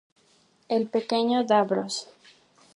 [0.77, 1.95] Al pequeño Davros.